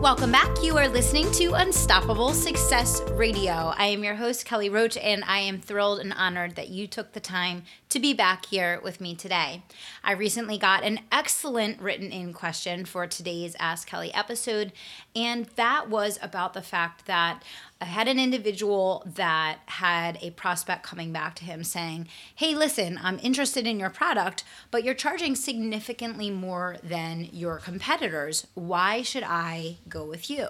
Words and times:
Welcome 0.00 0.32
back. 0.32 0.62
You 0.62 0.78
are 0.78 0.88
listening 0.88 1.30
to 1.32 1.52
Unstoppable 1.52 2.32
Success 2.32 3.02
Radio. 3.10 3.74
I 3.76 3.84
am 3.88 4.02
your 4.02 4.14
host, 4.14 4.46
Kelly 4.46 4.70
Roach, 4.70 4.96
and 4.96 5.22
I 5.24 5.40
am 5.40 5.60
thrilled 5.60 6.00
and 6.00 6.14
honored 6.14 6.56
that 6.56 6.70
you 6.70 6.86
took 6.86 7.12
the 7.12 7.20
time 7.20 7.64
to 7.90 8.00
be 8.00 8.14
back 8.14 8.46
here 8.46 8.80
with 8.82 8.98
me 8.98 9.14
today. 9.14 9.62
I 10.02 10.12
recently 10.12 10.56
got 10.56 10.84
an 10.84 11.00
excellent 11.12 11.82
written 11.82 12.12
in 12.12 12.32
question 12.32 12.86
for 12.86 13.06
today's 13.06 13.54
Ask 13.60 13.86
Kelly 13.86 14.12
episode, 14.14 14.72
and 15.14 15.44
that 15.56 15.90
was 15.90 16.18
about 16.22 16.54
the 16.54 16.62
fact 16.62 17.04
that 17.04 17.42
I 17.82 17.86
had 17.86 18.08
an 18.08 18.18
individual 18.18 19.02
that 19.06 19.60
had 19.64 20.18
a 20.20 20.32
prospect 20.32 20.82
coming 20.82 21.12
back 21.12 21.34
to 21.36 21.44
him 21.44 21.64
saying, 21.64 22.08
Hey, 22.34 22.54
listen, 22.54 23.00
I'm 23.02 23.18
interested 23.22 23.66
in 23.66 23.80
your 23.80 23.88
product, 23.88 24.44
but 24.70 24.84
you're 24.84 24.92
charging 24.92 25.34
significantly 25.34 26.30
more 26.30 26.76
than 26.82 27.30
your 27.32 27.56
competitors. 27.56 28.46
Why 28.52 29.00
should 29.00 29.22
I 29.22 29.78
go 29.88 30.04
with 30.04 30.28
you? 30.28 30.48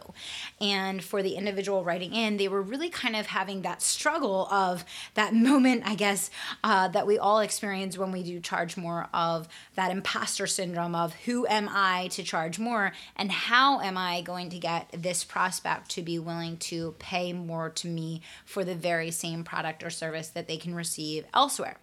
And 0.60 1.04
for 1.04 1.22
the 1.22 1.36
individual 1.36 1.84
writing 1.84 2.14
in, 2.14 2.36
they 2.36 2.48
were 2.48 2.62
really 2.62 2.90
kind 2.90 3.14
of 3.14 3.26
having 3.26 3.62
that 3.62 3.80
struggle 3.80 4.48
of 4.50 4.84
that 5.14 5.32
moment, 5.50 5.84
I 5.86 5.94
guess, 5.94 6.32
uh, 6.64 6.88
that 6.88 7.06
we 7.06 7.16
all 7.16 7.38
experience 7.38 7.96
when 7.96 8.10
we 8.10 8.24
do 8.24 8.40
charge 8.40 8.76
more 8.76 9.08
of 9.14 9.46
that 9.76 9.92
imposter 9.92 10.48
syndrome 10.48 10.96
of 10.96 11.14
who 11.14 11.46
am 11.46 11.68
I 11.70 12.08
to 12.08 12.24
charge 12.24 12.58
more 12.58 12.92
and 13.14 13.30
how 13.30 13.80
am 13.80 13.96
I 13.96 14.20
going 14.22 14.50
to 14.50 14.58
get 14.58 14.88
this 14.92 15.22
prospect 15.22 15.90
to 15.90 16.02
be 16.02 16.18
willing 16.18 16.56
to 16.56 16.96
pay 16.98 17.19
pay 17.20 17.32
more 17.32 17.68
to 17.68 17.88
me 17.88 18.22
for 18.44 18.64
the 18.64 18.74
very 18.74 19.10
same 19.10 19.44
product 19.44 19.82
or 19.82 19.90
service 19.90 20.28
that 20.28 20.48
they 20.48 20.56
can 20.56 20.74
receive 20.74 21.24
elsewhere. 21.34 21.76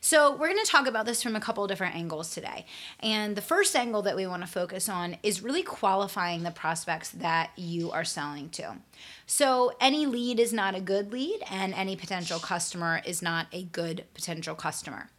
So, 0.00 0.32
we're 0.32 0.48
going 0.48 0.64
to 0.64 0.70
talk 0.70 0.86
about 0.86 1.06
this 1.06 1.22
from 1.22 1.36
a 1.36 1.40
couple 1.40 1.66
different 1.66 1.94
angles 1.94 2.32
today. 2.32 2.66
And 3.00 3.36
the 3.36 3.42
first 3.42 3.76
angle 3.76 4.02
that 4.02 4.16
we 4.16 4.26
want 4.26 4.42
to 4.42 4.48
focus 4.48 4.88
on 4.88 5.16
is 5.22 5.42
really 5.42 5.62
qualifying 5.62 6.42
the 6.42 6.50
prospects 6.50 7.10
that 7.10 7.50
you 7.56 7.90
are 7.90 8.04
selling 8.04 8.48
to. 8.50 8.76
So, 9.26 9.72
any 9.80 10.06
lead 10.06 10.40
is 10.40 10.52
not 10.52 10.74
a 10.74 10.80
good 10.80 11.12
lead, 11.12 11.40
and 11.50 11.74
any 11.74 11.96
potential 11.96 12.38
customer 12.38 13.02
is 13.04 13.22
not 13.22 13.46
a 13.52 13.64
good 13.64 14.04
potential 14.14 14.54
customer. 14.54 15.10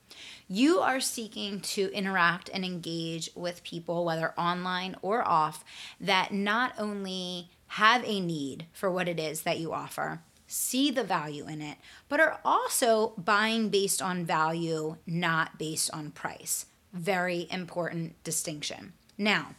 You 0.48 0.80
are 0.80 1.00
seeking 1.00 1.60
to 1.76 1.92
interact 1.94 2.50
and 2.52 2.66
engage 2.66 3.30
with 3.36 3.64
people, 3.64 4.04
whether 4.04 4.34
online 4.38 4.96
or 5.02 5.26
off, 5.28 5.64
that 6.02 6.34
not 6.34 6.74
only 6.78 7.50
have 7.70 8.04
a 8.04 8.20
need 8.20 8.66
for 8.74 8.92
what 8.92 9.08
it 9.08 9.20
is 9.20 9.44
that 9.44 9.60
you 9.60 9.74
offer, 9.74 10.22
see 10.48 10.90
the 10.90 11.04
value 11.04 11.48
in 11.48 11.62
it, 11.62 11.78
but 12.08 12.20
are 12.20 12.40
also 12.44 13.14
buying 13.18 13.70
based 13.70 14.02
on 14.02 14.26
value, 14.26 14.98
not 15.06 15.58
based 15.60 15.92
on 15.94 16.12
price. 16.12 16.66
Very 16.94 17.48
important 17.52 18.22
distinction. 18.24 18.94
Now, 19.18 19.56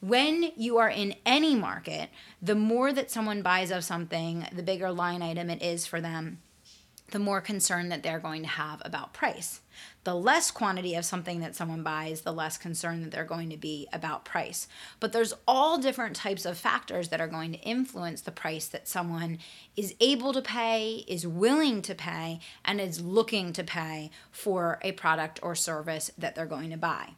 when 0.00 0.50
you 0.56 0.78
are 0.78 0.90
in 0.90 1.14
any 1.24 1.54
market, 1.54 2.10
the 2.40 2.56
more 2.56 2.92
that 2.92 3.10
someone 3.10 3.42
buys 3.42 3.70
of 3.70 3.84
something, 3.84 4.46
the 4.52 4.64
bigger 4.64 4.90
line 4.90 5.22
item 5.22 5.48
it 5.48 5.62
is 5.62 5.86
for 5.86 6.00
them, 6.00 6.40
the 7.12 7.18
more 7.18 7.40
concern 7.40 7.88
that 7.88 8.02
they're 8.02 8.18
going 8.18 8.42
to 8.42 8.48
have 8.48 8.82
about 8.84 9.14
price 9.14 9.60
the 10.04 10.14
less 10.14 10.50
quantity 10.50 10.94
of 10.94 11.04
something 11.04 11.40
that 11.40 11.54
someone 11.54 11.82
buys, 11.82 12.22
the 12.22 12.32
less 12.32 12.58
concern 12.58 13.02
that 13.02 13.10
they're 13.10 13.24
going 13.24 13.50
to 13.50 13.56
be 13.56 13.88
about 13.92 14.24
price. 14.24 14.66
But 15.00 15.12
there's 15.12 15.34
all 15.46 15.78
different 15.78 16.16
types 16.16 16.44
of 16.44 16.58
factors 16.58 17.08
that 17.08 17.20
are 17.20 17.28
going 17.28 17.52
to 17.52 17.60
influence 17.60 18.20
the 18.20 18.32
price 18.32 18.66
that 18.68 18.88
someone 18.88 19.38
is 19.76 19.94
able 20.00 20.32
to 20.32 20.42
pay, 20.42 21.04
is 21.06 21.26
willing 21.26 21.82
to 21.82 21.94
pay, 21.94 22.40
and 22.64 22.80
is 22.80 23.00
looking 23.00 23.52
to 23.52 23.64
pay 23.64 24.10
for 24.30 24.78
a 24.82 24.92
product 24.92 25.38
or 25.42 25.54
service 25.54 26.10
that 26.18 26.34
they're 26.34 26.46
going 26.46 26.70
to 26.70 26.76
buy. 26.76 27.10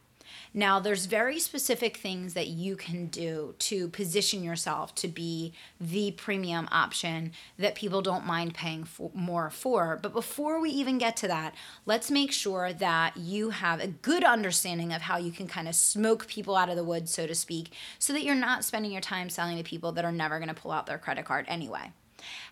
Now, 0.57 0.79
there's 0.79 1.05
very 1.05 1.37
specific 1.39 1.97
things 1.97 2.33
that 2.33 2.47
you 2.47 2.77
can 2.77 3.07
do 3.07 3.55
to 3.59 3.89
position 3.89 4.41
yourself 4.41 4.95
to 4.95 5.09
be 5.09 5.51
the 5.81 6.11
premium 6.11 6.69
option 6.71 7.33
that 7.59 7.75
people 7.75 8.01
don't 8.01 8.25
mind 8.25 8.53
paying 8.53 8.85
for, 8.85 9.11
more 9.13 9.49
for. 9.49 9.99
But 10.01 10.13
before 10.13 10.61
we 10.61 10.69
even 10.69 10.97
get 10.97 11.17
to 11.17 11.27
that, 11.27 11.55
let's 11.85 12.09
make 12.09 12.31
sure 12.31 12.71
that 12.71 13.17
you 13.17 13.49
have 13.49 13.81
a 13.81 13.87
good 13.87 14.23
understanding 14.23 14.93
of 14.93 15.01
how 15.01 15.17
you 15.17 15.33
can 15.33 15.45
kind 15.45 15.67
of 15.67 15.75
smoke 15.75 16.25
people 16.27 16.55
out 16.55 16.69
of 16.69 16.77
the 16.77 16.85
woods, 16.85 17.11
so 17.11 17.27
to 17.27 17.35
speak, 17.35 17.73
so 17.99 18.13
that 18.13 18.23
you're 18.23 18.33
not 18.33 18.63
spending 18.63 18.93
your 18.93 19.01
time 19.01 19.29
selling 19.29 19.57
to 19.57 19.63
people 19.63 19.91
that 19.91 20.05
are 20.05 20.11
never 20.13 20.39
going 20.39 20.47
to 20.47 20.55
pull 20.55 20.71
out 20.71 20.85
their 20.85 20.97
credit 20.97 21.25
card 21.25 21.43
anyway. 21.49 21.91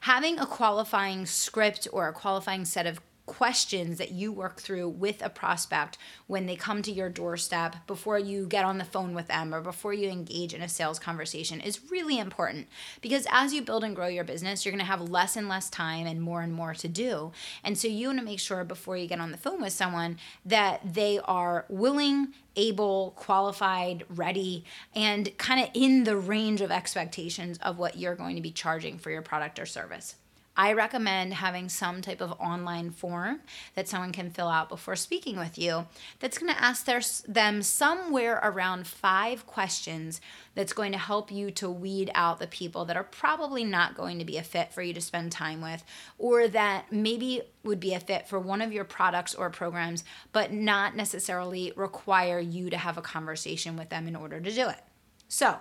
Having 0.02 0.40
a 0.40 0.46
qualifying 0.46 1.26
script 1.26 1.88
or 1.94 2.10
a 2.10 2.14
qualifying 2.14 2.66
set 2.66 2.86
of 2.86 3.00
questions 3.26 3.98
that 3.98 4.12
you 4.12 4.32
work 4.32 4.60
through 4.60 4.90
with 4.90 5.24
a 5.24 5.30
prospect 5.30 5.98
when 6.28 6.46
they 6.46 6.56
come 6.56 6.82
to 6.82 6.92
your 6.92 7.10
doorstep 7.10 7.76
before 7.88 8.20
you 8.20 8.46
get 8.46 8.66
on 8.66 8.78
the 8.78 8.84
phone 8.84 9.14
with 9.14 9.28
them 9.28 9.54
or 9.54 9.62
before 9.62 9.94
you 9.94 10.10
engage 10.10 10.54
in 10.54 10.62
a 10.62 10.68
sales 10.68 11.00
conversation 11.00 11.62
is 11.62 11.90
really 11.90 12.20
important 12.20 12.68
because 13.02 13.26
as 13.32 13.54
you 13.54 13.62
build 13.62 13.84
and 13.84 13.96
grow 13.96 14.08
your 14.08 14.26
business, 14.26 14.66
you're 14.66 14.74
going 14.74 14.80
to 14.80 14.86
have 14.86 15.10
less 15.10 15.38
and 15.38 15.48
less 15.48 15.70
time 15.70 16.06
and 16.06 16.22
more 16.22 16.42
and 16.42 16.54
more 16.54 16.74
to 16.74 16.88
do. 16.88 17.32
And 17.64 17.78
so 17.78 17.88
you 17.88 18.08
want 18.08 18.20
to 18.20 18.26
make 18.26 18.40
sure 18.40 18.64
before 18.64 18.98
you 18.98 19.08
get 19.08 19.20
on 19.20 19.32
the 19.32 19.38
phone 19.38 19.62
with 19.62 19.74
someone 19.74 20.18
that 20.46 20.82
they 20.94 21.20
are 21.24 21.66
willing, 21.70 22.34
able, 22.58 23.12
qualified, 23.16 24.06
ready, 24.10 24.66
and 24.94 25.36
kind 25.38 25.62
of 25.62 25.70
in 25.74 26.04
the 26.04 26.18
range 26.18 26.60
of 26.60 26.72
expectations 26.72 27.58
of 27.60 27.78
what 27.78 27.98
you're 27.98 28.16
going 28.16 28.36
to 28.36 28.42
be 28.42 28.52
charging 28.52 28.98
for 28.98 29.12
your 29.12 29.22
product 29.22 29.60
or 29.60 29.66
service. 29.66 30.16
I 30.56 30.74
recommend 30.74 31.34
having 31.34 31.68
some 31.68 32.02
type 32.02 32.22
of 32.22 32.32
online 32.34 32.92
form 32.92 33.42
that 33.74 33.88
someone 33.88 34.12
can 34.12 34.30
fill 34.30 34.50
out 34.50 34.70
before 34.70 34.96
speaking 34.96 35.38
with 35.38 35.58
you 35.58 35.88
that's 36.20 36.38
going 36.38 36.54
to 36.54 36.62
ask 36.62 36.86
their, 36.86 37.02
them 37.28 37.64
somewhere 37.64 38.40
around 38.44 38.86
five 38.86 39.48
questions 39.48 40.22
that's 40.54 40.74
going 40.74 40.92
to 40.92 40.98
help 41.00 41.32
you 41.32 41.50
to 41.52 41.70
weed 41.70 42.12
out 42.14 42.40
the 42.40 42.46
people 42.46 42.86
that 42.86 42.98
are 42.98 43.04
probably 43.04 43.64
not 43.64 43.96
going 43.96 44.20
to 44.20 44.26
be 44.26 44.38
a 44.38 44.44
fit 44.44 44.72
for 44.72 44.84
you 44.84 44.94
to 44.94 45.02
spend 45.02 45.32
time 45.32 45.60
with 45.60 45.84
or 46.20 46.48
that 46.48 46.92
maybe 46.92 47.42
would 47.64 47.80
be 47.80 47.96
a 47.96 48.00
fit 48.00 48.28
for 48.28 48.40
one 48.40 48.62
of 48.62 48.72
your 48.72 48.84
products 48.84 49.34
or 49.34 49.50
programs 49.50 50.04
but 50.32 50.52
not 50.52 50.96
necessarily 50.96 51.74
require 51.76 52.40
you 52.40 52.70
to 52.70 52.78
have 52.78 52.98
a 52.98 53.02
conversation 53.02 53.76
with 53.76 53.90
them 53.90 54.08
in 54.08 54.16
order 54.16 54.40
to 54.40 54.52
do 54.52 54.70
it. 54.70 54.80
So, 55.28 55.58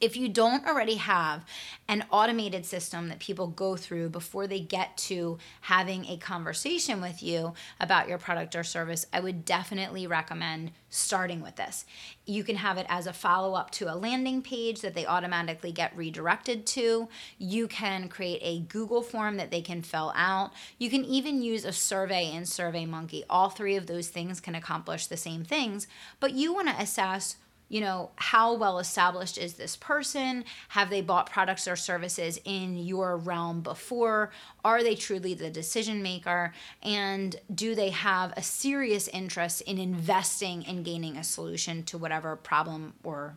if 0.00 0.16
you 0.16 0.28
don't 0.28 0.66
already 0.66 0.96
have 0.96 1.44
an 1.88 2.04
automated 2.10 2.66
system 2.66 3.08
that 3.08 3.20
people 3.20 3.46
go 3.46 3.76
through 3.76 4.08
before 4.08 4.46
they 4.46 4.60
get 4.60 4.96
to 4.96 5.38
having 5.62 6.04
a 6.06 6.16
conversation 6.16 7.00
with 7.00 7.22
you 7.22 7.54
about 7.80 8.08
your 8.08 8.18
product 8.18 8.54
or 8.56 8.64
service, 8.64 9.06
I 9.12 9.20
would 9.20 9.44
definitely 9.44 10.06
recommend 10.06 10.72
starting 10.90 11.40
with 11.40 11.56
this. 11.56 11.86
You 12.26 12.42
can 12.44 12.56
have 12.56 12.78
it 12.78 12.86
as 12.88 13.06
a 13.06 13.12
follow 13.12 13.54
up 13.54 13.70
to 13.72 13.92
a 13.92 13.94
landing 13.94 14.42
page 14.42 14.80
that 14.80 14.94
they 14.94 15.06
automatically 15.06 15.72
get 15.72 15.96
redirected 15.96 16.66
to. 16.66 17.08
You 17.38 17.68
can 17.68 18.08
create 18.08 18.40
a 18.42 18.60
Google 18.60 19.02
form 19.02 19.36
that 19.36 19.50
they 19.50 19.62
can 19.62 19.82
fill 19.82 20.12
out. 20.16 20.50
You 20.78 20.90
can 20.90 21.04
even 21.04 21.42
use 21.42 21.64
a 21.64 21.72
survey 21.72 22.32
in 22.32 22.42
SurveyMonkey. 22.42 23.24
All 23.30 23.48
three 23.48 23.76
of 23.76 23.86
those 23.86 24.08
things 24.08 24.40
can 24.40 24.56
accomplish 24.56 25.06
the 25.06 25.16
same 25.16 25.44
things, 25.44 25.86
but 26.20 26.32
you 26.32 26.52
want 26.52 26.68
to 26.68 26.82
assess 26.82 27.36
you 27.68 27.80
know, 27.80 28.10
how 28.16 28.54
well 28.54 28.78
established 28.78 29.38
is 29.38 29.54
this 29.54 29.76
person? 29.76 30.44
Have 30.68 30.88
they 30.88 31.00
bought 31.00 31.30
products 31.30 31.66
or 31.66 31.74
services 31.74 32.38
in 32.44 32.76
your 32.76 33.16
realm 33.16 33.60
before? 33.60 34.30
Are 34.64 34.82
they 34.82 34.94
truly 34.94 35.34
the 35.34 35.50
decision 35.50 36.02
maker? 36.02 36.54
And 36.82 37.34
do 37.52 37.74
they 37.74 37.90
have 37.90 38.32
a 38.36 38.42
serious 38.42 39.08
interest 39.08 39.62
in 39.62 39.78
investing 39.78 40.62
in 40.62 40.84
gaining 40.84 41.16
a 41.16 41.24
solution 41.24 41.82
to 41.84 41.98
whatever 41.98 42.36
problem 42.36 42.94
or, 43.02 43.36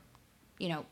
you 0.59 0.69
know, 0.69 0.85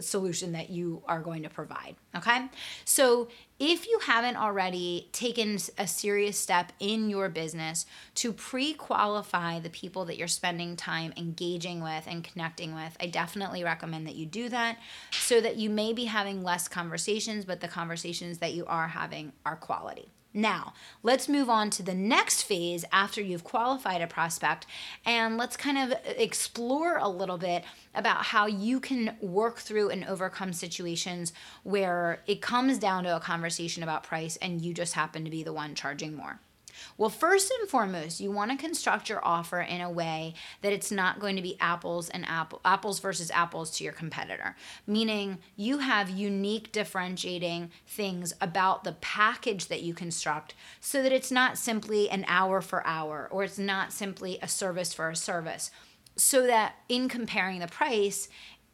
solution 0.00 0.52
that 0.52 0.70
you 0.70 1.02
are 1.06 1.20
going 1.20 1.42
to 1.42 1.48
provide. 1.48 1.96
Okay. 2.16 2.48
So 2.84 3.28
if 3.58 3.86
you 3.86 3.98
haven't 4.00 4.36
already 4.36 5.08
taken 5.12 5.58
a 5.78 5.86
serious 5.86 6.38
step 6.38 6.72
in 6.80 7.10
your 7.10 7.28
business 7.28 7.86
to 8.16 8.32
pre 8.32 8.74
qualify 8.74 9.60
the 9.60 9.70
people 9.70 10.04
that 10.06 10.16
you're 10.16 10.28
spending 10.28 10.76
time 10.76 11.12
engaging 11.16 11.82
with 11.82 12.04
and 12.06 12.24
connecting 12.24 12.74
with, 12.74 12.96
I 13.00 13.06
definitely 13.06 13.64
recommend 13.64 14.06
that 14.06 14.14
you 14.14 14.26
do 14.26 14.48
that 14.48 14.78
so 15.12 15.40
that 15.40 15.56
you 15.56 15.70
may 15.70 15.92
be 15.92 16.04
having 16.04 16.42
less 16.42 16.68
conversations, 16.68 17.44
but 17.44 17.60
the 17.60 17.68
conversations 17.68 18.38
that 18.38 18.54
you 18.54 18.66
are 18.66 18.88
having 18.88 19.32
are 19.44 19.56
quality. 19.56 20.08
Now, 20.34 20.72
let's 21.02 21.28
move 21.28 21.50
on 21.50 21.68
to 21.70 21.82
the 21.82 21.94
next 21.94 22.42
phase 22.42 22.84
after 22.90 23.20
you've 23.20 23.44
qualified 23.44 24.00
a 24.00 24.06
prospect 24.06 24.66
and 25.04 25.36
let's 25.36 25.56
kind 25.56 25.76
of 25.76 25.98
explore 26.06 26.96
a 26.96 27.08
little 27.08 27.36
bit 27.36 27.64
about 27.94 28.24
how 28.24 28.46
you 28.46 28.80
can 28.80 29.16
work 29.20 29.58
through 29.58 29.90
and 29.90 30.04
overcome 30.04 30.54
situations 30.54 31.34
where 31.64 32.22
it 32.26 32.40
comes 32.40 32.78
down 32.78 33.04
to 33.04 33.14
a 33.14 33.20
conversation 33.20 33.82
about 33.82 34.04
price 34.04 34.36
and 34.36 34.62
you 34.62 34.72
just 34.72 34.94
happen 34.94 35.24
to 35.24 35.30
be 35.30 35.42
the 35.42 35.52
one 35.52 35.74
charging 35.74 36.16
more. 36.16 36.40
Well, 36.96 37.10
first 37.10 37.52
and 37.58 37.68
foremost, 37.68 38.20
you 38.20 38.30
want 38.30 38.50
to 38.50 38.56
construct 38.56 39.08
your 39.08 39.24
offer 39.26 39.60
in 39.60 39.80
a 39.80 39.90
way 39.90 40.34
that 40.60 40.72
it's 40.72 40.90
not 40.90 41.20
going 41.20 41.36
to 41.36 41.42
be 41.42 41.56
apples 41.60 42.08
and 42.08 42.26
apple, 42.26 42.60
apples 42.64 43.00
versus 43.00 43.30
apples 43.30 43.70
to 43.72 43.84
your 43.84 43.92
competitor. 43.92 44.56
Meaning, 44.86 45.38
you 45.56 45.78
have 45.78 46.10
unique 46.10 46.72
differentiating 46.72 47.70
things 47.86 48.32
about 48.40 48.84
the 48.84 48.92
package 48.92 49.66
that 49.66 49.82
you 49.82 49.94
construct 49.94 50.54
so 50.80 51.02
that 51.02 51.12
it's 51.12 51.30
not 51.30 51.58
simply 51.58 52.08
an 52.10 52.24
hour 52.28 52.60
for 52.60 52.86
hour 52.86 53.28
or 53.30 53.44
it's 53.44 53.58
not 53.58 53.92
simply 53.92 54.38
a 54.42 54.48
service 54.48 54.92
for 54.92 55.10
a 55.10 55.16
service. 55.16 55.70
So 56.16 56.46
that 56.46 56.74
in 56.88 57.08
comparing 57.08 57.60
the 57.60 57.68
price, 57.68 58.28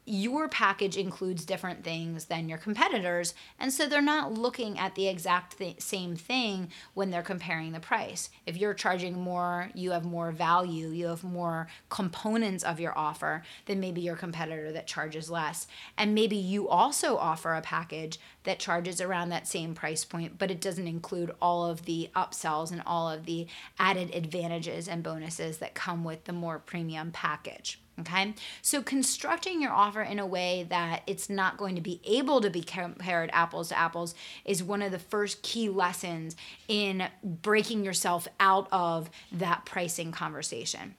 your 0.08 0.48
package 0.48 0.96
includes 0.96 1.44
different 1.44 1.84
things 1.84 2.26
than 2.26 2.48
your 2.48 2.58
competitors 2.58 3.34
and 3.58 3.72
so 3.72 3.86
they're 3.86 4.00
not 4.00 4.32
looking 4.32 4.78
at 4.78 4.94
the 4.94 5.06
exact 5.06 5.58
th- 5.58 5.80
same 5.80 6.16
thing 6.16 6.70
when 6.94 7.10
they're 7.10 7.22
comparing 7.22 7.72
the 7.72 7.80
price. 7.80 8.30
If 8.46 8.56
you're 8.56 8.74
charging 8.74 9.20
more 9.20 9.70
you 9.74 9.90
have 9.90 10.04
more 10.04 10.32
value 10.32 10.88
you 10.88 11.06
have 11.08 11.22
more 11.22 11.68
components 11.90 12.64
of 12.64 12.80
your 12.80 12.96
offer 12.96 13.42
than 13.66 13.80
maybe 13.80 14.00
your 14.00 14.16
competitor 14.16 14.72
that 14.72 14.86
charges 14.86 15.30
less. 15.30 15.66
And 15.96 16.14
maybe 16.14 16.36
you 16.36 16.68
also 16.68 17.16
offer 17.18 17.54
a 17.54 17.60
package 17.60 18.18
that 18.44 18.58
charges 18.58 19.00
around 19.00 19.28
that 19.28 19.46
same 19.46 19.74
price 19.74 20.04
point 20.04 20.38
but 20.38 20.50
it 20.50 20.60
doesn't 20.60 20.88
include 20.88 21.32
all 21.42 21.66
of 21.66 21.84
the 21.84 22.08
upsells 22.16 22.72
and 22.72 22.82
all 22.86 23.10
of 23.10 23.26
the 23.26 23.46
added 23.78 24.14
advantages 24.14 24.88
and 24.88 25.02
bonuses 25.02 25.58
that 25.58 25.74
come 25.74 26.02
with 26.02 26.24
the 26.24 26.32
more 26.32 26.58
premium 26.58 27.10
package 27.10 27.78
Okay, 28.00 28.34
so 28.62 28.80
constructing 28.80 29.60
your 29.60 29.72
offer 29.72 30.02
in 30.02 30.20
a 30.20 30.26
way 30.26 30.66
that 30.68 31.02
it's 31.08 31.28
not 31.28 31.56
going 31.56 31.74
to 31.74 31.80
be 31.80 32.00
able 32.04 32.40
to 32.40 32.50
be 32.50 32.62
compared 32.62 33.28
apples 33.32 33.70
to 33.70 33.78
apples 33.78 34.14
is 34.44 34.62
one 34.62 34.82
of 34.82 34.92
the 34.92 35.00
first 35.00 35.42
key 35.42 35.68
lessons 35.68 36.36
in 36.68 37.08
breaking 37.24 37.84
yourself 37.84 38.28
out 38.38 38.68
of 38.70 39.10
that 39.32 39.64
pricing 39.64 40.12
conversation. 40.12 40.94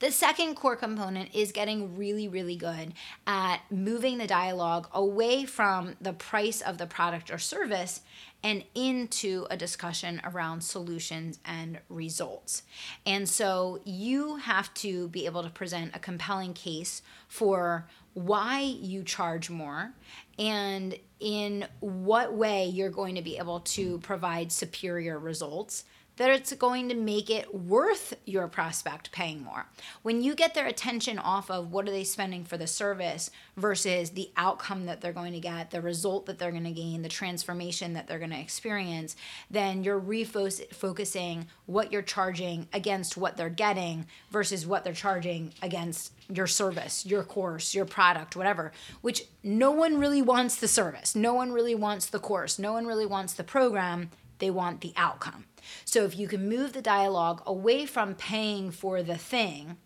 The 0.00 0.12
second 0.12 0.54
core 0.54 0.76
component 0.76 1.34
is 1.34 1.50
getting 1.50 1.96
really, 1.96 2.28
really 2.28 2.54
good 2.54 2.94
at 3.26 3.62
moving 3.68 4.18
the 4.18 4.28
dialogue 4.28 4.88
away 4.92 5.44
from 5.44 5.96
the 6.00 6.12
price 6.12 6.60
of 6.60 6.78
the 6.78 6.86
product 6.86 7.32
or 7.32 7.38
service 7.38 8.02
and 8.44 8.62
into 8.76 9.48
a 9.50 9.56
discussion 9.56 10.20
around 10.22 10.60
solutions 10.60 11.40
and 11.44 11.80
results. 11.88 12.62
And 13.04 13.28
so 13.28 13.80
you 13.84 14.36
have 14.36 14.72
to 14.74 15.08
be 15.08 15.26
able 15.26 15.42
to 15.42 15.50
present 15.50 15.96
a 15.96 15.98
compelling 15.98 16.54
case 16.54 17.02
for 17.26 17.88
why 18.14 18.60
you 18.60 19.02
charge 19.02 19.50
more 19.50 19.92
and 20.38 20.96
in 21.18 21.66
what 21.80 22.32
way 22.32 22.66
you're 22.66 22.90
going 22.90 23.16
to 23.16 23.22
be 23.22 23.38
able 23.38 23.60
to 23.60 23.98
provide 23.98 24.52
superior 24.52 25.18
results 25.18 25.84
that 26.18 26.30
it's 26.30 26.52
going 26.52 26.88
to 26.88 26.94
make 26.94 27.30
it 27.30 27.54
worth 27.54 28.14
your 28.26 28.46
prospect 28.48 29.10
paying 29.10 29.42
more. 29.42 29.66
When 30.02 30.20
you 30.20 30.34
get 30.34 30.54
their 30.54 30.66
attention 30.66 31.18
off 31.18 31.50
of 31.50 31.72
what 31.72 31.88
are 31.88 31.92
they 31.92 32.04
spending 32.04 32.44
for 32.44 32.56
the 32.56 32.66
service 32.66 33.30
versus 33.56 34.10
the 34.10 34.30
outcome 34.36 34.86
that 34.86 35.00
they're 35.00 35.12
going 35.12 35.32
to 35.32 35.40
get, 35.40 35.70
the 35.70 35.80
result 35.80 36.26
that 36.26 36.38
they're 36.38 36.50
going 36.50 36.64
to 36.64 36.70
gain, 36.70 37.02
the 37.02 37.08
transformation 37.08 37.94
that 37.94 38.06
they're 38.06 38.18
going 38.18 38.30
to 38.30 38.38
experience, 38.38 39.16
then 39.50 39.82
you're 39.82 40.00
refocusing 40.00 41.46
what 41.66 41.92
you're 41.92 42.02
charging 42.02 42.68
against 42.72 43.16
what 43.16 43.36
they're 43.36 43.48
getting 43.48 44.06
versus 44.30 44.66
what 44.66 44.84
they're 44.84 44.92
charging 44.92 45.52
against 45.62 46.12
your 46.28 46.46
service, 46.46 47.06
your 47.06 47.22
course, 47.22 47.74
your 47.74 47.84
product, 47.84 48.36
whatever, 48.36 48.72
which 49.00 49.24
no 49.42 49.70
one 49.70 49.98
really 49.98 50.20
wants 50.20 50.56
the 50.56 50.68
service. 50.68 51.14
No 51.14 51.32
one 51.32 51.52
really 51.52 51.74
wants 51.74 52.06
the 52.06 52.18
course. 52.18 52.58
No 52.58 52.72
one 52.72 52.86
really 52.86 53.06
wants 53.06 53.32
the 53.32 53.44
program. 53.44 54.10
They 54.38 54.50
want 54.50 54.80
the 54.80 54.92
outcome. 54.96 55.44
So 55.84 56.04
if 56.04 56.18
you 56.18 56.28
can 56.28 56.48
move 56.48 56.72
the 56.72 56.82
dialogue 56.82 57.42
away 57.46 57.86
from 57.86 58.14
paying 58.14 58.70
for 58.70 59.02
the 59.02 59.18
thing 59.18 59.76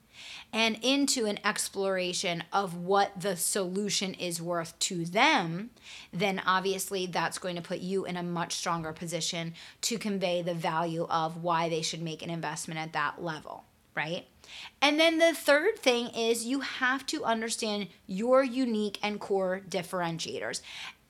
and 0.53 0.79
into 0.83 1.25
an 1.25 1.39
exploration 1.45 2.45
of 2.53 2.77
what 2.77 3.21
the 3.21 3.37
solution 3.37 4.15
is 4.15 4.43
worth 4.43 4.79
to 4.81 5.05
them, 5.05 5.71
then 6.13 6.43
obviously 6.47 7.07
that's 7.07 7.39
going 7.39 7.57
to 7.57 7.63
put 7.63 7.79
you 7.79 8.05
in 8.05 8.17
a 8.17 8.23
much 8.23 8.53
stronger 8.53 8.93
position 8.93 9.55
to 9.81 9.99
convey 9.99 10.43
the 10.43 10.55
value 10.55 11.07
of 11.09 11.43
why 11.43 11.69
they 11.69 11.83
should 11.83 12.03
make 12.03 12.23
an 12.23 12.31
investment 12.31 12.79
at 12.79 12.93
that 12.93 13.23
level, 13.23 13.65
right? 13.97 14.27
And 14.83 15.01
then 15.01 15.19
the 15.19 15.33
third 15.33 15.79
thing 15.79 16.09
is 16.09 16.45
you 16.45 16.61
have 16.61 17.07
to 17.07 17.25
understand 17.25 17.89
your 18.07 18.43
unique 18.43 18.99
and 19.03 19.19
core 19.19 19.63
differentiators 19.67 20.61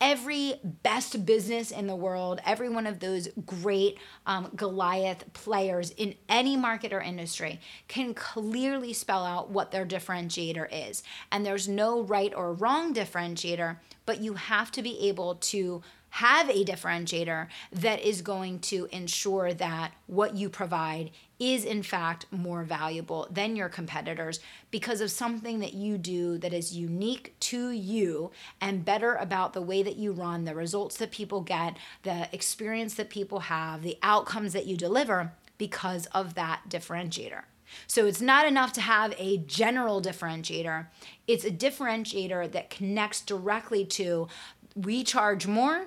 every 0.02 0.54
best 0.82 1.24
business 1.24 1.70
in 1.70 1.86
the 1.86 1.94
world, 1.94 2.40
every 2.44 2.68
one 2.68 2.88
of 2.88 2.98
those 2.98 3.28
great 3.46 3.96
um, 4.26 4.50
Goliath 4.56 5.32
players 5.32 5.90
in 5.90 6.16
any 6.28 6.56
market 6.56 6.92
or 6.92 7.00
industry 7.00 7.60
can 7.86 8.12
clearly 8.12 8.92
spell 8.92 9.24
out 9.24 9.50
what 9.50 9.70
their 9.70 9.86
differentiator 9.86 10.66
is. 10.72 11.04
And 11.30 11.46
there's 11.46 11.68
no 11.68 12.02
right 12.02 12.34
or 12.34 12.52
wrong 12.52 12.92
differentiator, 12.92 13.76
but 14.04 14.20
you 14.20 14.34
have 14.34 14.72
to 14.72 14.82
be 14.82 15.08
able 15.08 15.36
to 15.36 15.82
have 16.12 16.50
a 16.50 16.62
differentiator 16.62 17.46
that 17.72 17.98
is 18.00 18.20
going 18.20 18.58
to 18.58 18.86
ensure 18.92 19.54
that 19.54 19.92
what 20.06 20.36
you 20.36 20.50
provide 20.50 21.10
is 21.38 21.64
in 21.64 21.82
fact 21.82 22.26
more 22.30 22.64
valuable 22.64 23.26
than 23.30 23.56
your 23.56 23.70
competitors 23.70 24.38
because 24.70 25.00
of 25.00 25.10
something 25.10 25.60
that 25.60 25.72
you 25.72 25.96
do 25.96 26.36
that 26.36 26.52
is 26.52 26.76
unique 26.76 27.34
to 27.40 27.70
you 27.70 28.30
and 28.60 28.84
better 28.84 29.14
about 29.14 29.54
the 29.54 29.62
way 29.62 29.82
that 29.82 29.96
you 29.96 30.12
run, 30.12 30.44
the 30.44 30.54
results 30.54 30.98
that 30.98 31.10
people 31.10 31.40
get, 31.40 31.78
the 32.02 32.28
experience 32.30 32.92
that 32.94 33.08
people 33.08 33.40
have, 33.40 33.82
the 33.82 33.96
outcomes 34.02 34.52
that 34.52 34.66
you 34.66 34.76
deliver 34.76 35.32
because 35.56 36.04
of 36.06 36.34
that 36.34 36.60
differentiator. 36.68 37.44
So 37.86 38.04
it's 38.04 38.20
not 38.20 38.46
enough 38.46 38.74
to 38.74 38.82
have 38.82 39.14
a 39.16 39.38
general 39.38 40.02
differentiator. 40.02 40.88
It's 41.26 41.46
a 41.46 41.50
differentiator 41.50 42.52
that 42.52 42.68
connects 42.68 43.22
directly 43.22 43.86
to 43.86 44.28
we 44.74 45.04
charge 45.04 45.46
more 45.46 45.86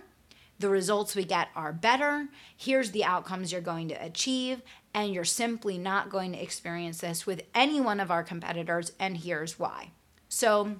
the 0.59 0.69
results 0.69 1.15
we 1.15 1.25
get 1.25 1.49
are 1.55 1.73
better. 1.73 2.27
Here's 2.55 2.91
the 2.91 3.03
outcomes 3.03 3.51
you're 3.51 3.61
going 3.61 3.89
to 3.89 4.05
achieve. 4.05 4.61
And 4.93 5.13
you're 5.13 5.25
simply 5.25 5.77
not 5.77 6.09
going 6.09 6.31
to 6.31 6.41
experience 6.41 6.99
this 6.99 7.25
with 7.25 7.43
any 7.53 7.81
one 7.81 7.99
of 7.99 8.11
our 8.11 8.23
competitors. 8.23 8.93
And 8.97 9.17
here's 9.17 9.59
why. 9.59 9.91
So, 10.29 10.77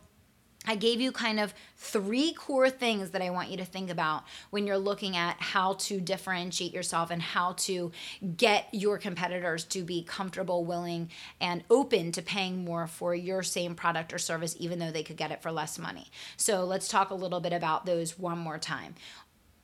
I 0.68 0.75
gave 0.75 1.00
you 1.00 1.12
kind 1.12 1.39
of 1.39 1.54
three 1.77 2.33
core 2.33 2.69
things 2.69 3.12
that 3.12 3.22
I 3.22 3.30
want 3.30 3.50
you 3.50 3.57
to 3.57 3.66
think 3.66 3.89
about 3.89 4.24
when 4.50 4.66
you're 4.66 4.77
looking 4.77 5.16
at 5.16 5.38
how 5.39 5.74
to 5.74 6.00
differentiate 6.00 6.74
yourself 6.74 7.12
and 7.12 7.22
how 7.22 7.54
to 7.54 7.92
get 8.36 8.67
your 8.72 8.98
competitors 8.98 9.63
to 9.65 9.84
be 9.84 10.03
comfortable, 10.03 10.65
willing, 10.65 11.12
and 11.39 11.63
open 11.70 12.12
to 12.13 12.22
paying 12.22 12.65
more 12.65 12.88
for 12.88 13.13
your 13.13 13.44
same 13.44 13.75
product 13.75 14.13
or 14.13 14.17
service, 14.17 14.55
even 14.60 14.79
though 14.79 14.91
they 14.91 15.03
could 15.03 15.17
get 15.17 15.32
it 15.32 15.41
for 15.41 15.51
less 15.51 15.77
money. 15.77 16.08
So 16.38 16.63
let's 16.63 16.88
talk 16.88 17.12
a 17.12 17.15
little 17.15 17.39
bit 17.39 17.53
about 17.53 17.86
those 17.86 18.17
one 18.17 18.39
more 18.39 18.58
time. 18.58 18.96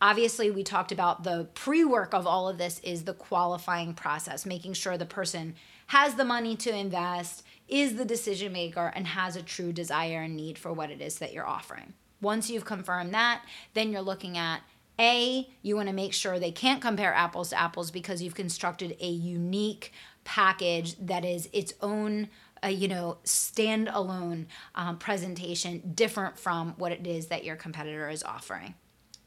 Obviously, 0.02 0.50
we 0.50 0.64
talked 0.64 0.92
about 0.92 1.24
the 1.24 1.48
pre 1.54 1.86
work 1.86 2.14
of 2.14 2.26
all 2.26 2.50
of 2.50 2.58
this 2.58 2.80
is 2.80 3.04
the 3.04 3.14
qualifying 3.14 3.94
process, 3.94 4.48
making 4.48 4.74
sure 4.74 4.98
the 4.98 5.06
person 5.06 5.56
has 5.88 6.16
the 6.16 6.26
money 6.26 6.56
to 6.56 6.76
invest, 6.76 7.44
is 7.68 7.96
the 7.96 8.06
decision 8.06 8.52
maker, 8.52 8.92
and 8.96 9.06
has 9.06 9.36
a 9.36 9.44
true 9.44 9.72
desire 9.72 10.22
and 10.22 10.36
need 10.36 10.58
for 10.58 10.74
what 10.74 10.90
it 10.90 11.02
is 11.02 11.20
that 11.20 11.34
you're 11.34 11.48
offering. 11.48 11.94
Once 12.20 12.50
you've 12.50 12.66
confirmed 12.66 13.14
that, 13.14 13.44
then 13.76 13.92
you're 13.92 14.02
looking 14.02 14.38
at 14.38 14.62
a, 15.00 15.48
you 15.62 15.76
want 15.76 15.88
to 15.88 15.94
make 15.94 16.14
sure 16.14 16.40
they 16.40 16.52
can't 16.52 16.82
compare 16.82 17.14
apples 17.14 17.50
to 17.50 17.60
apples 17.60 17.92
because 17.92 18.24
you've 18.24 18.36
constructed 18.36 18.98
a 19.00 19.08
unique 19.08 19.94
package 20.24 20.96
that 20.98 21.26
is 21.26 21.48
its 21.54 21.74
own 21.82 22.30
a 22.64 22.70
you 22.70 22.88
know 22.88 23.18
standalone 23.24 24.46
um, 24.76 24.96
presentation 25.00 25.92
different 25.96 26.38
from 26.38 26.76
what 26.78 26.92
it 26.92 27.08
is 27.08 27.28
that 27.28 27.44
your 27.44 27.56
competitor 27.56 28.08
is 28.08 28.22
offering 28.22 28.76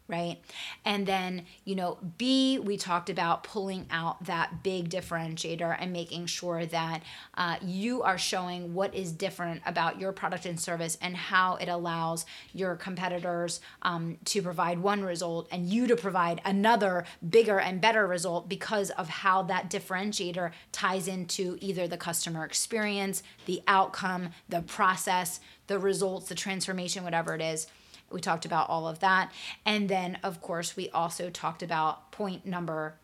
right? 0.06 0.38
And 0.84 1.06
then, 1.06 1.46
you 1.64 1.74
know, 1.74 1.96
B, 2.18 2.58
we 2.58 2.76
talked 2.76 3.08
about 3.08 3.42
pulling 3.42 3.86
out 3.90 4.24
that 4.24 4.62
big 4.62 4.90
differentiator 4.90 5.74
and 5.78 5.94
making 5.94 6.26
sure 6.26 6.66
that 6.66 7.02
uh, 7.38 7.56
you 7.62 8.02
are 8.02 8.18
showing 8.18 8.74
what 8.74 8.94
is 8.94 9.12
different 9.12 9.62
about 9.64 9.98
your 9.98 10.12
product 10.12 10.44
and 10.44 10.60
service 10.60 10.98
and 11.00 11.16
how 11.16 11.56
it 11.56 11.68
allows 11.68 12.26
your 12.52 12.76
competitors 12.76 13.60
um, 13.80 14.18
to 14.26 14.42
provide 14.42 14.78
one 14.78 15.02
result 15.02 15.48
and 15.50 15.70
you 15.70 15.86
to 15.86 15.96
provide 15.96 16.42
another 16.44 17.06
bigger 17.26 17.58
and 17.58 17.80
better 17.80 18.06
result 18.06 18.46
because 18.46 18.90
of 18.90 19.08
how 19.08 19.42
that 19.42 19.70
differentiator 19.70 20.50
ties 20.70 21.08
into 21.08 21.56
either 21.62 21.88
the 21.88 21.96
customer 21.96 22.44
experience, 22.44 23.22
the 23.46 23.62
outcome, 23.66 24.28
the 24.50 24.60
process, 24.60 25.40
the 25.66 25.78
results, 25.78 26.28
the 26.28 26.34
transformation, 26.34 27.04
whatever 27.04 27.34
it 27.34 27.40
is 27.40 27.68
We 28.14 28.20
talked 28.20 28.46
about 28.46 28.70
all 28.70 28.88
of 28.88 29.00
that. 29.00 29.30
And 29.66 29.88
then, 29.88 30.18
of 30.22 30.40
course, 30.40 30.76
we 30.76 30.88
also 30.90 31.28
talked 31.28 31.62
about 31.62 32.12
point 32.12 32.46
number 32.46 32.94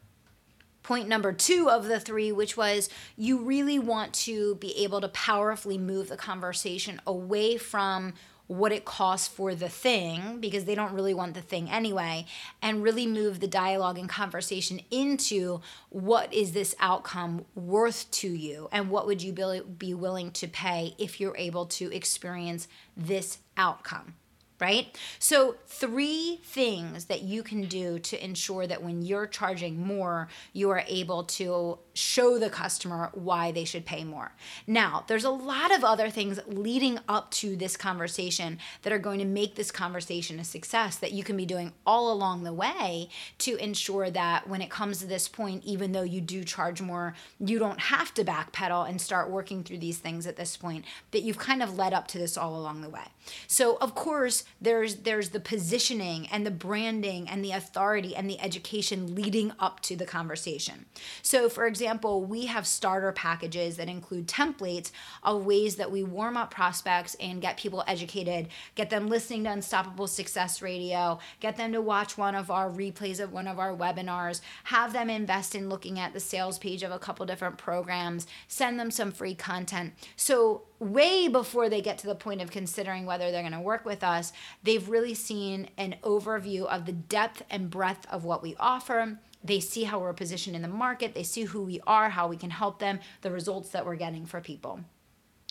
point 0.83 1.09
number 1.09 1.33
two 1.33 1.69
of 1.71 1.85
the 1.85 2.01
three, 2.01 2.33
which 2.33 2.57
was 2.57 2.89
you 3.17 3.39
really 3.39 3.79
want 3.79 4.15
to 4.15 4.55
be 4.57 4.77
able 4.83 5.01
to 5.01 5.09
powerfully 5.09 5.77
move 5.77 6.09
the 6.09 6.17
conversation 6.17 7.01
away 7.07 7.59
from 7.59 8.15
what 8.51 8.73
it 8.73 8.85
costs 8.85 9.29
for 9.29 9.55
the 9.55 9.69
thing 9.69 10.41
because 10.41 10.65
they 10.65 10.75
don't 10.75 10.93
really 10.93 11.15
want 11.15 11.35
the 11.35 11.41
thing 11.41 11.71
anyway 11.71 12.27
and 12.61 12.83
really 12.83 13.07
move 13.07 13.39
the 13.39 13.47
dialogue 13.47 13.97
and 13.97 14.09
conversation 14.09 14.81
into 14.91 15.61
what 15.91 16.35
is 16.35 16.51
this 16.51 16.75
outcome 16.81 17.45
worth 17.55 18.11
to 18.11 18.29
you 18.29 18.69
and 18.73 18.91
what 18.91 19.07
would 19.07 19.23
you 19.23 19.33
be 19.79 19.95
willing 19.95 20.33
to 20.33 20.49
pay 20.49 20.97
if 20.99 21.21
you're 21.21 21.37
able 21.37 21.65
to 21.65 21.95
experience 21.95 22.67
this 22.97 23.39
outcome 23.57 24.15
right? 24.61 24.97
So, 25.19 25.57
three 25.67 26.41
things 26.45 27.07
that 27.07 27.23
you 27.23 27.43
can 27.43 27.67
do 27.67 27.99
to 27.99 28.25
ensure 28.25 28.67
that 28.67 28.83
when 28.83 29.03
you're 29.03 29.27
charging 29.27 29.81
more, 29.81 30.29
you 30.53 30.71
are 30.71 30.85
able 30.87 31.25
to 31.25 31.79
show 32.01 32.39
the 32.39 32.51
customer 32.51 33.11
why 33.13 33.53
they 33.53 33.65
should 33.65 33.85
pay 33.85 34.05
more. 34.05 34.33
Now, 34.67 35.05
there's 35.07 35.25
a 35.25 35.31
lot 35.31 35.75
of 35.75 35.85
other 35.85 36.09
things 36.11 36.41
leading 36.47 36.99
up 37.09 37.31
to 37.33 37.57
this 37.57 37.77
conversation 37.77 38.59
that 38.83 38.93
are 38.93 38.99
going 38.99 39.19
to 39.19 39.25
make 39.25 39.55
this 39.55 39.71
conversation 39.71 40.41
a 40.41 40.45
success 40.45 40.97
that 40.97 41.13
you 41.13 41.23
can 41.23 41.37
be 41.37 41.47
doing 41.47 41.73
all 41.87 42.13
along 42.13 42.43
the 42.43 42.53
way 42.53 43.09
to 43.39 43.57
ensure 43.57 44.11
that 44.11 44.49
when 44.49 44.63
it 44.63 44.71
comes 44.71 44.99
to 44.99 45.07
this 45.07 45.29
point, 45.29 45.63
even 45.65 45.93
though 45.93 46.03
you 46.03 46.21
do 46.21 46.43
charge 46.43 46.81
more, 46.81 47.15
you 47.39 47.59
don't 47.59 47.81
have 47.81 48.15
to 48.15 48.25
backpedal 48.25 48.89
and 48.89 49.01
start 49.01 49.31
working 49.31 49.63
through 49.63 49.79
these 49.79 49.99
things 49.99 50.27
at 50.27 50.37
this 50.37 50.57
point, 50.57 50.85
that 51.11 51.23
you've 51.23 51.39
kind 51.39 51.63
of 51.63 51.77
led 51.77 51.93
up 51.93 52.09
to 52.09 52.19
this 52.19 52.37
all 52.37 52.57
along 52.57 52.81
the 52.81 52.89
way. 52.89 53.05
So, 53.47 53.77
of 53.81 53.95
course, 53.95 54.45
there's 54.61 54.97
there's 54.97 55.31
the 55.31 55.41
positioning 55.41 56.27
and 56.33 56.47
the 56.47 56.51
branding 56.51 57.29
and 57.29 57.45
the 57.45 57.53
authority 57.53 58.17
and 58.17 58.29
the 58.29 58.41
education 58.41 59.15
leading 59.15 59.53
up 59.59 59.81
to 59.81 59.97
the 59.97 60.07
conversation. 60.07 60.87
So, 61.23 61.49
for 61.49 61.67
example, 61.67 61.90
example, 61.91 62.23
we 62.23 62.47
have 62.47 62.69
starter 62.69 63.11
packages 63.11 63.77
that 63.77 63.89
include 63.89 64.29
templates 64.29 64.93
of 65.25 65.45
ways 65.45 65.75
that 65.75 65.91
we 65.91 66.05
warm 66.05 66.37
up 66.37 66.49
prospects 66.49 67.17
and 67.19 67.43
get 67.43 67.57
people 67.57 67.83
educated, 67.89 68.47
get 68.77 68.91
them 68.91 69.09
listening 69.09 69.43
to 69.43 69.51
Unstoppable 69.51 70.07
Success 70.07 70.63
Radio, 70.63 71.19
get 71.41 71.57
them 71.57 71.73
to 71.73 71.81
watch 71.81 72.17
one 72.17 72.37
of 72.37 72.49
our 72.49 72.71
replays 72.71 73.19
of 73.19 73.33
one 73.33 73.49
of 73.49 73.59
our 73.59 73.75
webinars, 73.75 74.41
have 74.65 74.93
them 74.93 75.11
invest 75.11 75.57
in 75.57 75.69
looking 75.69 75.99
at 75.99 76.13
the 76.13 76.21
sales 76.21 76.61
page 76.61 76.85
of 76.85 76.93
a 76.93 76.99
couple 77.01 77.27
different 77.27 77.59
programs, 77.59 78.29
send 78.47 78.79
them 78.79 78.93
some 78.93 79.11
free 79.11 79.35
content. 79.35 79.93
So, 80.15 80.63
way 80.79 81.27
before 81.27 81.69
they 81.69 81.83
get 81.83 81.99
to 81.99 82.07
the 82.07 82.15
point 82.15 82.41
of 82.41 82.53
considering 82.53 83.05
whether 83.05 83.33
they're 83.33 83.43
going 83.43 83.53
to 83.53 83.61
work 83.61 83.85
with 83.85 84.05
us, 84.05 84.33
they've 84.63 84.89
really 84.89 85.13
seen 85.13 85.69
an 85.77 85.97
overview 86.05 86.67
of 86.67 86.87
the 86.87 86.93
depth 86.93 87.43
and 87.51 87.69
breadth 87.69 88.07
of 88.11 88.25
what 88.25 88.43
we 88.43 88.55
offer 88.61 89.19
they 89.43 89.61
see 89.61 89.85
how 89.85 89.99
we're 89.99 90.13
positioned 90.13 90.57
in 90.57 90.63
the 90.63 90.69
market, 90.69 91.15
they 91.15 91.23
see 91.23 91.45
who 91.45 91.63
we 91.63 91.81
are, 91.87 92.11
how 92.11 92.29
we 92.29 92.37
can 92.37 92.51
help 92.51 92.79
them, 92.79 93.01
the 93.23 93.31
results 93.31 93.71
that 93.71 93.87
we're 93.87 93.97
getting 93.97 94.27
for 94.27 94.41
people 94.41 94.81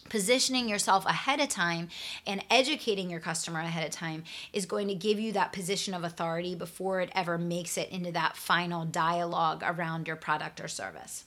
positioning 0.10 0.68
yourself 0.68 1.06
ahead 1.06 1.40
of 1.40 1.50
time 1.50 1.88
and 2.26 2.44
educating 2.50 3.10
your 3.10 3.20
customer 3.20 3.60
ahead 3.60 3.86
of 3.86 3.92
time 3.92 4.24
is 4.52 4.66
going 4.66 4.88
to 4.88 4.96
give 4.96 5.20
you 5.20 5.32
that 5.32 5.54
position 5.54 5.94
of 5.94 6.04
authority 6.04 6.56
before 6.56 7.00
it 7.00 7.12
ever 7.14 7.38
makes 7.38 7.78
it 7.78 7.90
into 7.90 8.12
that 8.12 8.36
final 8.36 8.86
dialogue 8.86 9.64
around 9.66 10.08
your 10.08 10.16
product 10.16 10.60
or 10.60 10.68
service. 10.68 11.26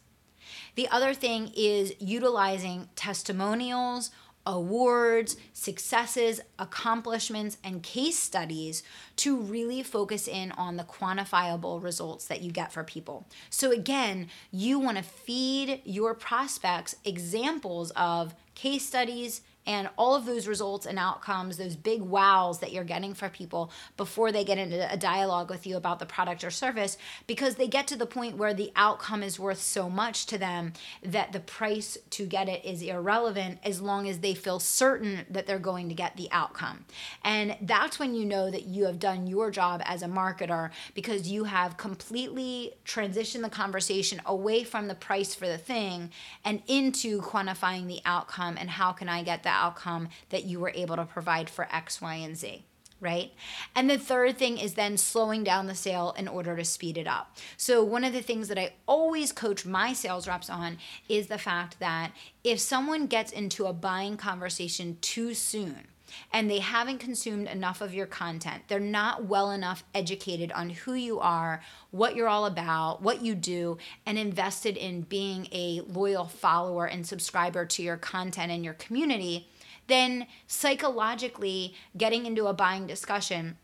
The 0.75 0.89
other 0.89 1.15
thing 1.15 1.53
is 1.57 1.95
utilizing 1.99 2.89
testimonials 2.97 4.11
awards, 4.47 5.37
successes, 5.53 6.41
accomplishments, 6.59 7.59
and 7.63 7.83
case 7.83 8.19
studies 8.19 8.83
to 9.17 9.37
really 9.37 9.83
focus 9.83 10.27
in 10.27 10.53
on 10.53 10.77
the 10.77 10.85
quantifiable 10.85 11.83
results 11.83 12.27
that 12.27 12.43
you 12.43 12.51
get 12.51 12.73
for 12.73 12.85
people. 12.85 13.27
So, 13.51 13.71
again, 13.71 14.29
you 14.51 14.79
want 14.79 14.97
to 14.99 15.03
feed 15.03 15.81
your 15.85 16.15
prospects 16.15 16.97
examples 17.05 17.91
of 17.93 18.35
case 18.55 18.87
studies 18.87 19.43
and 19.67 19.89
all 19.97 20.15
of 20.15 20.27
those 20.27 20.49
results 20.49 20.87
and 20.87 20.99
outcomes, 20.99 21.57
those 21.57 21.77
big 21.77 22.03
wows 22.03 22.59
that 22.61 22.73
you're 22.73 22.85
getting 22.85 23.15
for 23.15 23.29
people 23.29 23.71
before 23.97 24.33
they 24.33 24.45
get 24.45 24.59
into 24.59 24.93
a 24.93 24.97
dialogue 24.97 25.51
with 25.51 25.67
you 25.67 25.77
about 25.77 25.99
the 25.99 26.07
product 26.07 26.43
or 26.43 26.51
service, 26.51 26.99
because 27.27 27.55
they 27.55 27.69
get 27.69 27.87
to 27.87 27.97
the 27.97 28.07
point 28.07 28.37
where 28.37 28.55
the 28.55 28.73
outcome 28.75 29.23
is 29.23 29.39
worth 29.39 29.61
so 29.61 29.89
much 29.89 30.27
to 30.27 30.39
them 30.39 30.73
that 31.03 31.33
the 31.33 31.41
price 31.41 31.97
to 32.11 32.27
get 32.27 32.49
it 32.49 32.65
is 32.65 32.83
irrelevant 32.83 33.59
as 33.65 33.81
long 33.81 34.09
as 34.09 34.19
they 34.19 34.35
feel 34.35 34.59
certain 34.59 35.25
that 35.31 35.47
they're 35.47 35.59
going 35.59 35.89
to 35.89 35.95
get 35.95 36.17
the 36.17 36.29
outcome. 36.33 36.85
And 37.25 37.57
that's 37.61 37.99
when 37.99 38.15
you 38.15 38.25
know 38.25 38.51
that 38.51 38.65
you 38.65 38.85
have 38.87 38.99
done 38.99 39.27
your 39.27 39.51
job 39.51 39.81
as 39.85 40.03
a 40.03 40.07
marketer 40.07 40.71
because 40.95 41.29
you 41.29 41.45
have 41.45 41.77
completely 41.77 42.73
transitioned 42.85 43.43
the 43.43 43.51
conversation 43.51 44.21
away 44.27 44.65
from 44.65 44.89
the 44.89 44.95
price 44.95 45.35
for 45.35 45.47
the 45.47 45.59
thing 45.59 46.11
and 46.45 46.63
into 46.67 47.21
quantifying 47.21 47.87
the 47.87 48.01
outcome 48.05 48.57
and 48.59 48.69
how 48.69 48.93
can 48.93 49.09
I 49.09 49.23
get 49.23 49.45
that 49.45 49.52
outcome 49.53 50.09
that 50.31 50.45
you 50.45 50.59
were 50.61 50.73
able 50.75 50.97
to 50.97 51.05
provide 51.05 51.49
for 51.49 51.69
X, 51.73 52.01
Y, 52.01 52.15
and 52.15 52.37
Z 52.37 52.65
right? 53.03 53.33
And 53.75 53.91
the 53.91 53.99
third 53.99 54.39
thing 54.39 54.57
is 54.57 54.75
then 54.75 54.97
slowing 54.97 55.43
down 55.43 55.67
the 55.67 55.75
sale 55.75 56.15
in 56.17 56.29
order 56.29 56.57
to 56.57 56.65
speed 56.65 56.97
it 56.97 57.09
up. 57.09 57.37
So, 57.57 57.83
one 57.83 58.05
of 58.05 58.13
the 58.13 58.23
things 58.23 58.49
that 58.49 58.59
I 58.59 58.75
always 58.87 59.33
coach 59.33 59.67
my 59.67 59.93
sales 59.93 60.29
reps 60.29 60.49
on 60.49 60.79
is 61.09 61.27
the 61.27 61.37
fact 61.37 61.81
that 61.81 62.13
if 62.45 62.61
someone 62.61 63.09
gets 63.09 63.33
into 63.33 63.67
a 63.67 63.73
buying 63.73 64.17
conversation 64.17 64.99
too 65.01 65.35
soon, 65.35 65.89
and 66.33 66.51
they 66.51 66.59
haven't 66.59 66.99
consumed 66.99 67.49
enough 67.49 67.81
of 67.81 67.95
your 67.95 68.07
content. 68.07 68.65
They're 68.69 68.81
not 68.81 69.25
well 69.25 69.51
enough 69.51 69.85
educated 69.95 70.53
on 70.53 70.71
who 70.71 70.95
you 70.95 71.21
are, 71.21 71.63
what 71.91 72.17
you're 72.17 72.29
all 72.29 72.47
about, 72.47 73.03
what 73.03 73.23
you 73.23 73.35
do, 73.35 73.79
and 74.07 74.19
invested 74.19 74.77
in 74.77 75.03
being 75.03 75.49
a 75.53 75.81
loyal 75.87 76.27
follower 76.27 76.87
and 76.87 77.07
subscriber 77.07 77.65
to 77.67 77.83
your 77.83 77.97
content 77.97 78.53
and 78.53 78.65
your 78.65 78.75
community 78.75 79.49
then 79.89 80.27
psychologically 80.47 81.75
getting 81.97 82.25
into 82.25 82.47
a 82.47 82.55
buying 82.55 82.87
discussion 82.87 83.59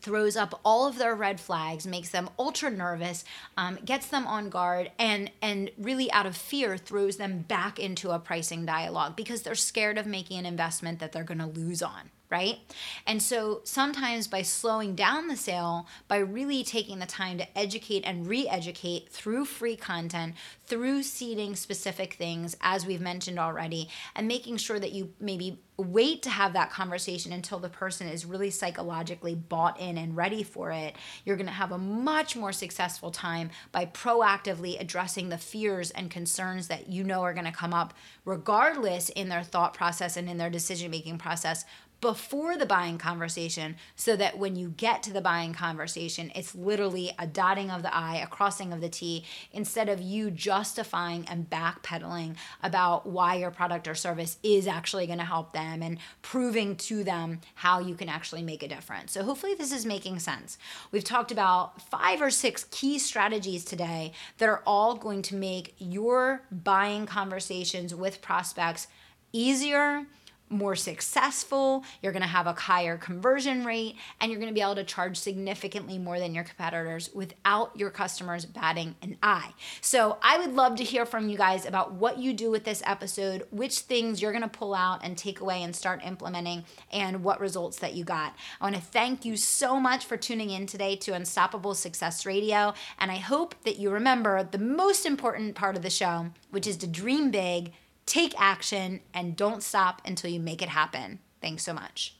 throws 0.00 0.36
up 0.36 0.60
all 0.64 0.86
of 0.86 0.98
their 0.98 1.14
red 1.14 1.40
flags 1.40 1.86
makes 1.86 2.10
them 2.10 2.28
ultra 2.38 2.70
nervous 2.70 3.24
um, 3.56 3.78
gets 3.84 4.06
them 4.08 4.26
on 4.26 4.48
guard 4.48 4.90
and 4.98 5.30
and 5.42 5.70
really 5.78 6.10
out 6.12 6.26
of 6.26 6.36
fear 6.36 6.76
throws 6.76 7.16
them 7.16 7.40
back 7.40 7.78
into 7.78 8.10
a 8.10 8.18
pricing 8.18 8.64
dialogue 8.64 9.16
because 9.16 9.42
they're 9.42 9.54
scared 9.54 9.98
of 9.98 10.06
making 10.06 10.38
an 10.38 10.46
investment 10.46 10.98
that 10.98 11.12
they're 11.12 11.24
going 11.24 11.38
to 11.38 11.46
lose 11.46 11.82
on 11.82 12.10
right? 12.30 12.58
And 13.06 13.20
so 13.20 13.60
sometimes 13.64 14.28
by 14.28 14.42
slowing 14.42 14.94
down 14.94 15.26
the 15.26 15.36
sale, 15.36 15.88
by 16.06 16.18
really 16.18 16.62
taking 16.62 17.00
the 17.00 17.06
time 17.06 17.38
to 17.38 17.58
educate 17.58 18.04
and 18.04 18.26
re 18.26 18.48
educate 18.48 19.08
through 19.08 19.46
free 19.46 19.76
content, 19.76 20.34
through 20.66 21.02
seeding 21.02 21.56
specific 21.56 22.14
things, 22.14 22.56
as 22.60 22.86
we've 22.86 23.00
mentioned 23.00 23.38
already, 23.38 23.88
and 24.14 24.28
making 24.28 24.58
sure 24.58 24.78
that 24.78 24.92
you 24.92 25.12
maybe 25.20 25.58
wait 25.76 26.22
to 26.22 26.30
have 26.30 26.52
that 26.52 26.70
conversation 26.70 27.32
until 27.32 27.58
the 27.58 27.68
person 27.68 28.06
is 28.06 28.24
really 28.24 28.50
psychologically 28.50 29.34
bought 29.34 29.80
in 29.80 29.96
and 29.98 30.16
ready 30.16 30.42
for 30.42 30.70
it, 30.70 30.94
you're 31.24 31.36
going 31.36 31.46
to 31.46 31.52
have 31.52 31.72
a 31.72 31.78
much 31.78 32.36
more 32.36 32.52
successful 32.52 33.10
time 33.10 33.50
by 33.72 33.86
proactively 33.86 34.78
addressing 34.80 35.28
the 35.28 35.38
fears 35.38 35.90
and 35.90 36.10
concerns 36.10 36.68
that 36.68 36.88
you 36.88 37.02
know 37.02 37.22
are 37.22 37.34
going 37.34 37.46
to 37.46 37.52
come 37.52 37.74
up 37.74 37.94
regardless 38.24 39.08
in 39.10 39.28
their 39.28 39.42
thought 39.42 39.74
process 39.74 40.16
and 40.16 40.28
in 40.28 40.38
their 40.38 40.50
decision 40.50 40.90
making 40.90 41.18
process 41.18 41.64
before 42.00 42.56
the 42.56 42.66
buying 42.66 42.98
conversation 42.98 43.76
so 43.94 44.16
that 44.16 44.38
when 44.38 44.56
you 44.56 44.70
get 44.76 45.02
to 45.02 45.12
the 45.12 45.20
buying 45.20 45.52
conversation, 45.52 46.32
it's 46.34 46.54
literally 46.54 47.12
a 47.18 47.26
dotting 47.26 47.70
of 47.70 47.82
the 47.82 47.94
I, 47.94 48.16
a 48.16 48.26
crossing 48.26 48.72
of 48.72 48.80
the 48.80 48.88
T, 48.88 49.24
instead 49.52 49.88
of 49.88 50.00
you 50.00 50.30
justifying 50.30 51.26
and 51.28 51.48
backpedaling 51.48 52.36
about 52.62 53.06
why 53.06 53.36
your 53.36 53.50
product 53.50 53.86
or 53.86 53.94
service 53.94 54.38
is 54.42 54.66
actually 54.66 55.06
going 55.06 55.18
to 55.18 55.24
help 55.24 55.52
them 55.52 55.82
and 55.82 55.98
proving 56.22 56.76
to 56.76 57.04
them 57.04 57.40
how 57.54 57.80
you 57.80 57.94
can 57.94 58.08
actually 58.08 58.42
make 58.42 58.62
a 58.62 58.68
difference. 58.68 59.12
So, 59.12 59.22
hopefully, 59.22 59.54
this 59.54 59.72
is 59.72 59.84
making 59.84 60.18
sense. 60.20 60.58
We've 60.92 61.04
talked 61.04 61.32
about 61.32 61.82
five 61.82 62.22
or 62.22 62.30
six 62.30 62.64
key 62.70 62.98
strategies 62.98 63.64
today 63.64 64.12
that 64.38 64.48
are 64.48 64.62
all 64.66 64.94
going 64.94 65.22
to 65.22 65.34
make 65.34 65.74
your 65.78 66.42
buying 66.50 67.06
conversations 67.06 67.94
with 67.94 68.22
prospects 68.22 68.86
easier 69.32 70.06
more 70.50 70.76
successful, 70.76 71.84
you're 72.02 72.12
going 72.12 72.22
to 72.22 72.28
have 72.28 72.46
a 72.46 72.52
higher 72.52 72.98
conversion 72.98 73.64
rate, 73.64 73.96
and 74.20 74.30
you're 74.30 74.40
going 74.40 74.52
to 74.52 74.54
be 74.54 74.60
able 74.60 74.74
to 74.74 74.84
charge 74.84 75.16
significantly 75.16 75.98
more 75.98 76.18
than 76.18 76.34
your 76.34 76.44
competitors 76.44 77.10
without 77.14 77.76
your 77.76 77.90
customers 77.90 78.44
batting 78.44 78.94
an 79.02 79.16
eye. 79.22 79.52
So, 79.80 80.18
I 80.22 80.38
would 80.38 80.54
love 80.54 80.76
to 80.76 80.84
hear 80.84 81.06
from 81.06 81.28
you 81.28 81.36
guys 81.36 81.64
about 81.64 81.92
what 81.92 82.18
you 82.18 82.32
do 82.32 82.50
with 82.50 82.64
this 82.64 82.82
episode, 82.84 83.46
which 83.50 83.80
things 83.80 84.20
you're 84.20 84.32
going 84.32 84.42
to 84.42 84.48
pull 84.48 84.74
out 84.74 85.00
and 85.04 85.16
take 85.16 85.40
away 85.40 85.62
and 85.62 85.74
start 85.74 86.04
implementing, 86.04 86.64
and 86.92 87.22
what 87.22 87.40
results 87.40 87.78
that 87.78 87.94
you 87.94 88.04
got. 88.04 88.34
I 88.60 88.64
want 88.64 88.76
to 88.76 88.82
thank 88.82 89.24
you 89.24 89.36
so 89.36 89.78
much 89.78 90.04
for 90.04 90.16
tuning 90.16 90.50
in 90.50 90.66
today 90.66 90.96
to 90.96 91.14
Unstoppable 91.14 91.74
Success 91.74 92.26
Radio, 92.26 92.74
and 92.98 93.10
I 93.10 93.16
hope 93.16 93.54
that 93.64 93.78
you 93.78 93.90
remember 93.90 94.42
the 94.42 94.58
most 94.58 95.06
important 95.06 95.54
part 95.54 95.76
of 95.76 95.82
the 95.82 95.90
show, 95.90 96.30
which 96.50 96.66
is 96.66 96.76
to 96.78 96.86
dream 96.86 97.30
big 97.30 97.72
take 98.06 98.34
action, 98.40 99.00
and 99.14 99.36
don't 99.36 99.62
stop 99.62 100.02
until 100.04 100.30
you 100.30 100.40
make 100.40 100.62
it 100.62 100.68
happen. 100.68 101.20
Thanks 101.40 101.62
so 101.62 101.72
much. 101.72 102.19